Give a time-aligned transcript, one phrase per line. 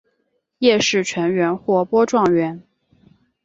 [0.57, 2.63] 叶纸全缘或波状缘。